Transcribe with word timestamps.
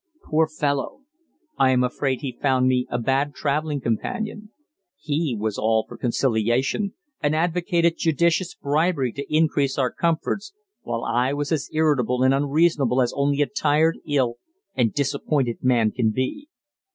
Poor 0.25 0.47
fellow! 0.47 1.01
I 1.59 1.69
am 1.69 1.83
afraid 1.83 2.21
he 2.21 2.35
found 2.41 2.65
me 2.67 2.87
a 2.89 2.97
bad 2.97 3.35
traveling 3.35 3.79
companion. 3.81 4.49
He 4.97 5.37
was 5.39 5.59
all 5.59 5.85
for 5.87 5.95
conciliation, 5.95 6.95
and 7.21 7.35
advocated 7.35 7.99
judicious 7.99 8.55
bribery 8.55 9.11
to 9.11 9.25
increase 9.31 9.77
our 9.77 9.91
comforts, 9.91 10.53
while 10.81 11.03
I 11.03 11.33
was 11.33 11.51
as 11.51 11.69
irritable 11.71 12.23
and 12.23 12.33
unreasonable 12.33 12.99
as 12.99 13.13
only 13.15 13.43
a 13.43 13.45
tired, 13.47 13.99
ill, 14.07 14.37
and 14.73 14.91
disappointed 14.91 15.59
man 15.61 15.91
can 15.91 16.09
be. 16.09 16.47